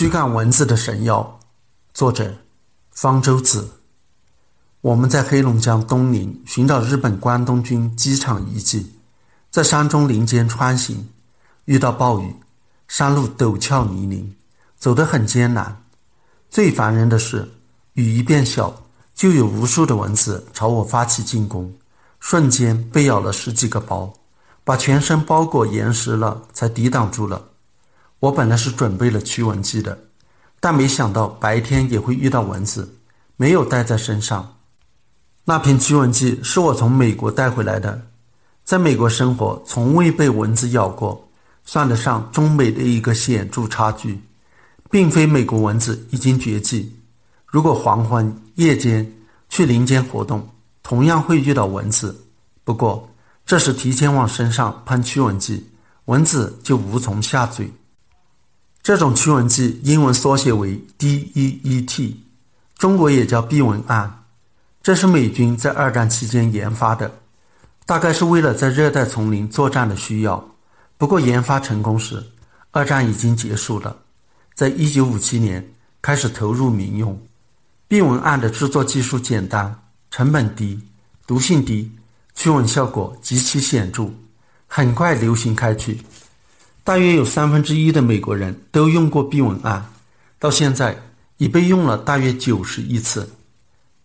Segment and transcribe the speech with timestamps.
[0.00, 1.40] 驱赶蚊子的神药，
[1.92, 2.36] 作者
[2.90, 3.72] 方舟子。
[4.80, 8.94] 我们在黑龙江东宁寻找日本关东军机场遗迹，
[9.50, 11.10] 在山中林间穿行，
[11.66, 12.34] 遇到暴雨，
[12.88, 14.34] 山路陡峭泥泞，
[14.78, 15.82] 走得很艰难。
[16.48, 17.52] 最烦人的是，
[17.92, 21.74] 雨一变小，就有无数的蚊子朝我发起进攻，
[22.18, 24.14] 瞬间被咬了十几个包，
[24.64, 27.49] 把全身包裹严实了，才抵挡住了。
[28.20, 29.98] 我本来是准备了驱蚊剂的，
[30.60, 32.96] 但没想到白天也会遇到蚊子，
[33.36, 34.56] 没有带在身上。
[35.44, 38.06] 那瓶驱蚊剂是我从美国带回来的，
[38.62, 41.28] 在美国生活从未被蚊子咬过，
[41.64, 44.22] 算得上中美的一个显著差距。
[44.90, 46.96] 并非美国蚊子已经绝迹，
[47.46, 49.12] 如果黄昏夜间
[49.48, 50.48] 去林间活动，
[50.82, 52.26] 同样会遇到蚊子。
[52.64, 53.08] 不过
[53.46, 55.70] 这时提前往身上喷驱蚊剂，
[56.06, 57.72] 蚊子就无从下嘴。
[58.82, 62.14] 这种驱蚊剂英文缩写为 DEET，
[62.76, 64.24] 中国也叫避蚊胺。
[64.82, 67.20] 这是美军在二战期间研发的，
[67.84, 70.56] 大概是为了在热带丛林作战的需要。
[70.96, 72.30] 不过研发成功时，
[72.70, 73.98] 二战已经结束了。
[74.54, 77.20] 在一九五七年开始投入民用。
[77.86, 80.80] 避蚊胺的制作技术简单，成本低，
[81.26, 81.92] 毒性低，
[82.34, 84.10] 驱蚊效果极其显著，
[84.66, 86.00] 很快流行开去。
[86.82, 89.84] 大约有三分之一的美国人都用过避蚊胺，
[90.38, 90.96] 到现在
[91.36, 93.30] 已被用了大约九十亿次。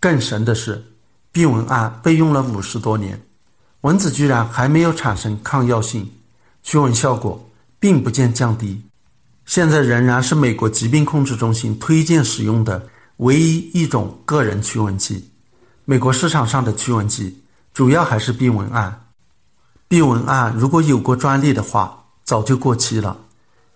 [0.00, 0.84] 更神的是，
[1.32, 3.22] 避蚊胺被用了五十多年，
[3.82, 6.10] 蚊子居然还没有产生抗药性，
[6.62, 8.82] 驱蚊效果并不见降低。
[9.46, 12.88] 现在仍然是美国疾病控制中心推荐使用的
[13.18, 15.30] 唯一一种个人驱蚊剂。
[15.84, 19.06] 美国市场上的驱蚊剂主要还是避蚊胺。
[19.86, 23.18] 避蚊胺如果有过专利的话，早就过期了，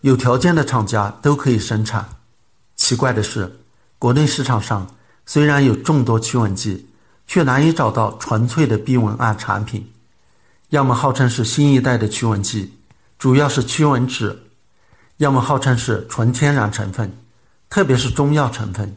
[0.01, 2.09] 有条件的厂家都可以生产。
[2.75, 3.61] 奇怪的是，
[3.99, 4.95] 国内市场上
[5.27, 6.89] 虽然有众多驱蚊剂，
[7.27, 9.93] 却难以找到纯粹的避蚊胺产品。
[10.71, 12.75] 要么号称是新一代的驱蚊剂，
[13.19, 14.34] 主要是驱蚊酯；
[15.19, 17.12] 要么号称是纯天然成分，
[17.69, 18.97] 特别是中药成分。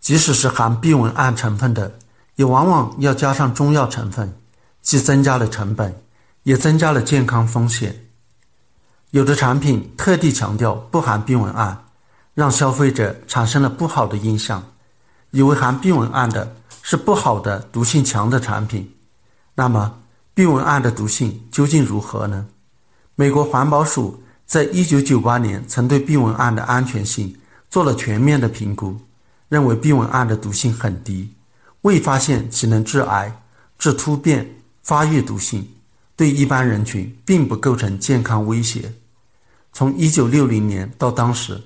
[0.00, 1.98] 即使是含避蚊胺成分的，
[2.36, 4.34] 也往往要加上中药成分，
[4.80, 6.00] 既增加了成本，
[6.44, 8.07] 也增加了健康风险。
[9.10, 11.86] 有的产品特地强调不含避蚊胺，
[12.34, 14.62] 让消费者产生了不好的印象，
[15.30, 18.94] 以为含避蚊胺的是不好的、毒性强的产品。
[19.54, 20.00] 那么，
[20.34, 22.46] 避蚊胺的毒性究竟如何呢？
[23.14, 27.34] 美国环保署在一九九八年曾对避蚊胺的安全性
[27.70, 28.94] 做了全面的评估，
[29.48, 31.34] 认为避蚊胺的毒性很低，
[31.80, 33.40] 未发现其能致癌、
[33.78, 34.48] 致突变、
[34.82, 35.66] 发育毒性。
[36.18, 38.92] 对一般人群并不构成健康威胁。
[39.72, 41.62] 从一九六零年到当时，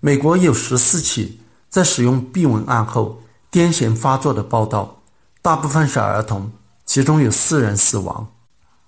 [0.00, 1.38] 美国有十四起
[1.68, 3.22] 在使用避蚊胺后
[3.52, 5.02] 癫痫发作的报道，
[5.42, 6.50] 大部分是儿童，
[6.86, 8.32] 其中有四人死亡。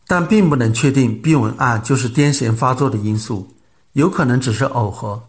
[0.07, 3.55] 但并不能确定避蚊胺就是癫痫发作的因素，
[3.93, 5.25] 有可能只是耦合。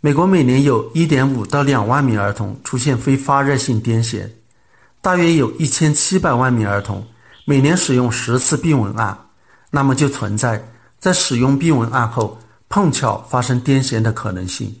[0.00, 4.30] 美国每年有一点五到两万名儿童出现非发热性癫痫，
[5.02, 7.06] 大约有一千七百万名儿童。
[7.44, 9.26] 每年使用十次避蚊胺，
[9.70, 10.68] 那么就存在
[10.98, 14.76] 在使用避蚊胺后碰巧发生癫痫的可能性。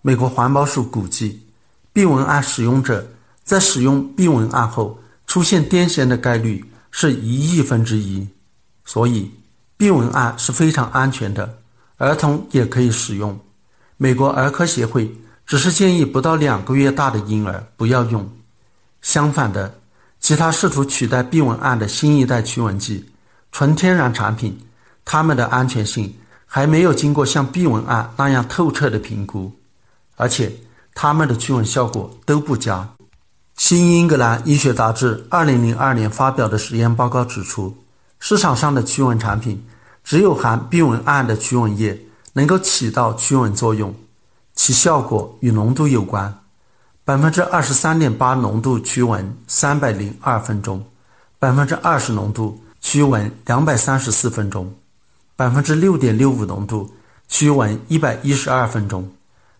[0.00, 1.42] 美国环保署估计，
[1.92, 3.08] 避蚊胺使用者
[3.44, 8.26] 在使用避蚊胺后出现癫痫的概率是一亿分之一。
[8.84, 9.30] 所以，
[9.76, 11.58] 避蚊胺是非常安全的，
[11.98, 13.38] 儿童也可以使用。
[13.96, 15.14] 美国儿科协会
[15.46, 18.28] 只是建议不到两个月大的婴儿不要用。
[19.02, 19.81] 相反的。
[20.22, 23.04] 其他试图取代避蚊胺的新一代驱蚊剂，
[23.50, 24.56] 纯天然产品，
[25.04, 26.14] 它们的安全性
[26.46, 29.50] 还没有经过像避蚊胺那样透彻的评估，
[30.14, 30.52] 而且
[30.94, 32.88] 它们的驱蚊效果都不佳。
[33.56, 37.76] 新英格兰医学杂志二零零二年发表的实验报告指出，
[38.20, 39.60] 市场上的驱蚊产品
[40.04, 42.00] 只有含避蚊胺的驱蚊液
[42.34, 43.92] 能够起到驱蚊作用，
[44.54, 46.41] 其效果与浓度有关。
[47.04, 50.84] 百分之二十三点八浓度驱蚊三百零二分钟，
[51.36, 54.72] 百分之二十浓度驱蚊两百三十四分钟，
[55.34, 56.94] 百分之六点六五浓度
[57.26, 59.10] 驱蚊一百一十二分钟，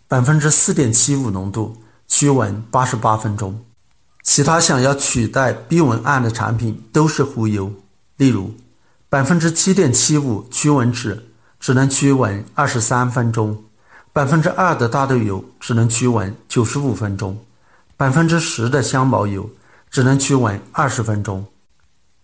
[0.07, 3.65] 百分之四点七五浓度驱蚊八十八分钟。
[4.23, 7.73] 其他想要取代避蚊胺的产品都是忽悠。
[8.19, 8.55] 例如，
[9.09, 11.19] 百分之七点七五驱蚊酯
[11.59, 13.65] 只能驱蚊二十三分钟。
[14.15, 17.43] 百分之二的大豆油只能驱蚊九十五分钟，
[17.97, 19.49] 百分之十的香茅油
[19.91, 21.47] 只能驱蚊二十分钟。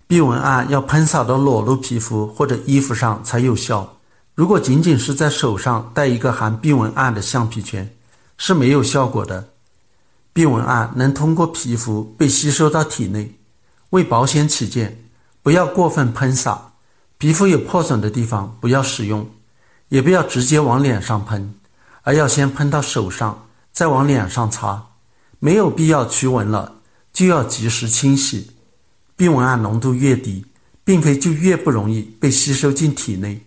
[0.06, 3.96] 避蚊胺要喷洒到裸露皮肤或者衣服上才有效。
[4.34, 7.90] 如果仅仅是在手上戴一个含避蚊胺的橡皮圈，
[8.36, 9.48] 是没有效果的。
[10.34, 13.34] 避蚊胺能通过皮肤被吸收到体内。
[13.90, 15.02] 为保险起见，
[15.42, 16.72] 不要过分喷洒。
[17.16, 19.30] 皮肤有破损的地方不要使用，
[19.88, 21.54] 也不要直接往脸上喷，
[22.08, 24.92] 而要先喷到手上，再往脸上擦。
[25.40, 26.76] 没有必要驱蚊了，
[27.12, 28.52] 就要及时清洗。
[29.14, 30.46] 避蚊胺浓度越低，
[30.82, 33.44] 并非就越不容易被吸收进体内，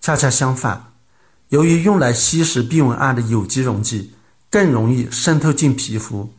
[0.00, 0.92] 恰恰相反，
[1.50, 4.14] 由于用来吸食避蚊胺的有机溶剂
[4.48, 6.32] 更容易渗透进皮肤，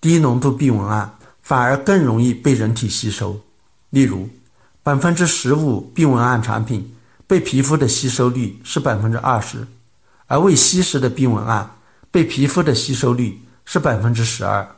[0.00, 3.40] 低浓度避蚊胺反而更容易被人体吸收。
[3.90, 4.28] 例如，
[4.84, 6.94] 百分之十五避蚊胺产品
[7.26, 9.66] 被皮肤的吸收率是百分之二十，
[10.26, 11.78] 而未稀释的避蚊胺
[12.10, 14.76] 被皮肤的吸收率是百分之十二。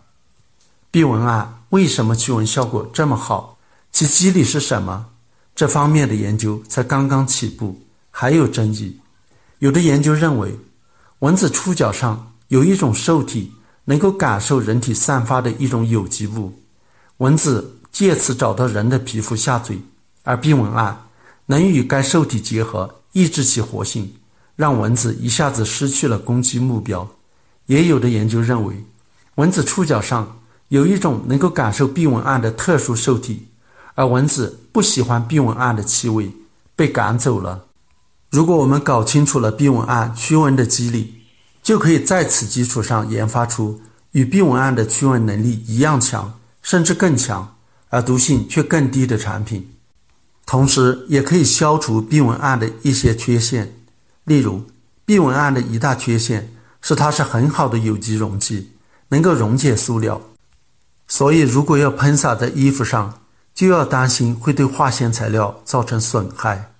[0.90, 3.58] 避蚊胺为什么驱蚊效果这么好？
[3.90, 5.06] 其机理是什么？
[5.54, 9.00] 这方面的研究才刚刚起步，还有争议。
[9.58, 10.58] 有的研究认为，
[11.20, 13.52] 蚊子触角上有一种受体
[13.86, 16.62] 能够感受人体散发的一种有机物，
[17.18, 19.80] 蚊子借此找到人的皮肤下嘴。
[20.22, 21.06] 而避蚊胺
[21.46, 24.14] 能与该受体结合，抑制其活性，
[24.58, 27.08] 让蚊子一下子失去了攻击目标。
[27.66, 28.84] 也有的研究认为，
[29.36, 33.46] 蚊子触角上有一种能够感受避蚊胺的特殊受体，
[33.94, 36.32] 而蚊子不喜欢避蚊胺的气味，
[36.74, 37.66] 被赶走了。
[38.30, 41.14] 如果我们搞清楚了避蚊胺驱蚊的机理，
[41.62, 43.80] 就可以在此基础上研发出
[44.10, 47.56] 与避蚊胺的驱蚊能力一样强，甚至更强，
[47.90, 49.70] 而毒性却更低的产品。
[50.44, 53.77] 同时，也可以消除避蚊胺的一些缺陷，
[54.28, 54.66] 例如，
[55.04, 56.52] 避蚊胺的一大缺陷
[56.82, 58.74] 是它是很好的有机溶剂，
[59.08, 60.20] 能够溶解塑料，
[61.08, 63.22] 所以如果要喷洒在衣服上，
[63.54, 66.72] 就要担心会对化纤材料造成损害。